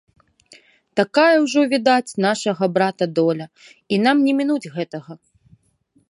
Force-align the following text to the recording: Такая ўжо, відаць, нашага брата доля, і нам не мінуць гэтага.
Такая 0.99 1.33
ўжо, 1.43 1.61
відаць, 1.73 2.15
нашага 2.27 2.63
брата 2.77 3.05
доля, 3.19 3.45
і 3.97 4.01
нам 4.07 4.17
не 4.29 4.33
мінуць 4.39 4.71
гэтага. 4.79 5.13